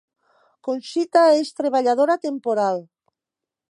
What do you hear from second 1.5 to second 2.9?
treballadora temporal